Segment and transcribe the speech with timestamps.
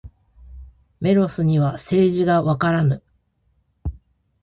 [0.99, 3.03] メロスには政治がわからぬ。